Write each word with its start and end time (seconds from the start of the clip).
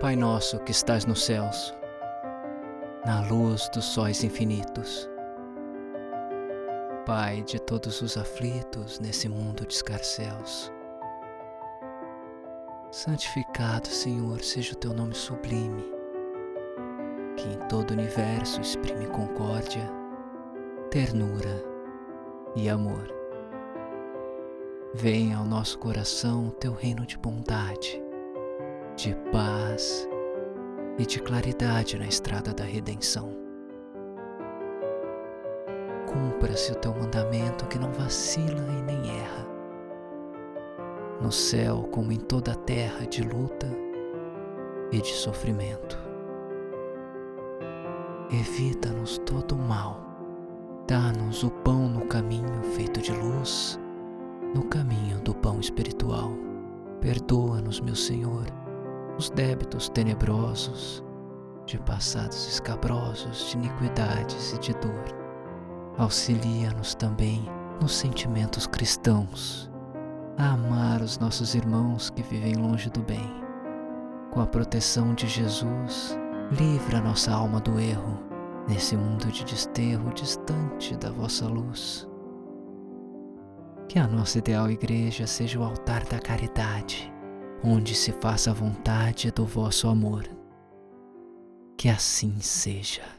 Pai 0.00 0.14
nosso 0.14 0.60
que 0.60 0.70
estás 0.70 1.04
nos 1.06 1.24
céus, 1.24 1.74
na 3.04 3.20
luz 3.22 3.68
dos 3.70 3.84
sóis 3.84 4.22
infinitos, 4.22 5.10
Pai 7.04 7.42
de 7.42 7.60
todos 7.60 8.00
os 8.00 8.16
aflitos 8.16 9.00
nesse 9.00 9.28
mundo 9.28 9.66
de 9.66 9.74
escarcéus, 9.74 10.72
santificado, 12.92 13.88
Senhor, 13.88 14.40
seja 14.40 14.74
o 14.74 14.76
teu 14.76 14.94
nome 14.94 15.16
sublime, 15.16 15.84
que 17.36 17.48
em 17.48 17.58
todo 17.68 17.90
o 17.90 17.94
universo 17.94 18.60
exprime 18.60 19.08
concórdia, 19.08 19.90
ternura 20.92 21.60
e 22.54 22.68
amor. 22.68 23.12
Venha 24.94 25.38
ao 25.38 25.44
nosso 25.44 25.76
coração 25.76 26.46
o 26.46 26.52
teu 26.52 26.72
reino 26.72 27.04
de 27.04 27.18
bondade, 27.18 28.00
de 28.98 29.14
paz 29.30 30.08
e 30.98 31.06
de 31.06 31.20
claridade 31.20 31.96
na 31.96 32.06
estrada 32.06 32.52
da 32.52 32.64
redenção. 32.64 33.32
Cumpra-se 36.08 36.72
o 36.72 36.74
teu 36.74 36.92
mandamento 36.92 37.68
que 37.68 37.78
não 37.78 37.92
vacila 37.92 38.58
e 38.58 38.82
nem 38.82 39.20
erra. 39.20 39.46
No 41.22 41.30
céu, 41.30 41.88
como 41.92 42.10
em 42.10 42.18
toda 42.18 42.52
a 42.52 42.56
terra, 42.56 43.06
de 43.06 43.22
luta 43.22 43.68
e 44.90 45.00
de 45.00 45.12
sofrimento. 45.12 45.96
Evita-nos 48.32 49.18
todo 49.18 49.54
o 49.54 49.58
mal. 49.58 50.00
Dá-nos 50.88 51.44
o 51.44 51.50
pão 51.50 51.88
no 51.88 52.04
caminho 52.06 52.64
feito 52.74 53.00
de 53.00 53.12
luz 53.12 53.78
no 54.52 54.64
caminho 54.64 55.20
do 55.20 55.34
pão 55.34 55.60
espiritual. 55.60 56.32
Perdoa-nos, 57.00 57.80
meu 57.80 57.94
Senhor, 57.94 58.46
os 59.18 59.30
débitos 59.30 59.88
tenebrosos, 59.88 61.02
de 61.66 61.78
passados 61.80 62.48
escabrosos, 62.48 63.50
de 63.50 63.58
iniquidades 63.58 64.52
e 64.52 64.58
de 64.58 64.72
dor. 64.74 65.04
Auxilia-nos 65.98 66.94
também 66.94 67.44
nos 67.80 67.92
sentimentos 67.92 68.66
cristãos, 68.66 69.70
a 70.36 70.52
amar 70.52 71.02
os 71.02 71.18
nossos 71.18 71.54
irmãos 71.54 72.10
que 72.10 72.22
vivem 72.22 72.54
longe 72.54 72.88
do 72.90 73.00
bem. 73.00 73.28
Com 74.30 74.40
a 74.40 74.46
proteção 74.46 75.12
de 75.14 75.26
Jesus, 75.26 76.16
livra 76.52 77.00
nossa 77.00 77.32
alma 77.32 77.60
do 77.60 77.78
erro, 77.80 78.22
nesse 78.68 78.96
mundo 78.96 79.26
de 79.32 79.44
desterro 79.44 80.12
distante 80.14 80.96
da 80.96 81.10
vossa 81.10 81.46
luz. 81.46 82.08
Que 83.88 83.98
a 83.98 84.06
nossa 84.06 84.38
ideal 84.38 84.70
igreja 84.70 85.26
seja 85.26 85.58
o 85.58 85.64
altar 85.64 86.04
da 86.04 86.20
caridade, 86.20 87.12
onde 87.62 87.94
se 87.94 88.12
faça 88.12 88.50
a 88.50 88.54
vontade 88.54 89.30
do 89.30 89.44
vosso 89.44 89.88
amor. 89.88 90.28
Que 91.76 91.88
assim 91.88 92.40
seja. 92.40 93.17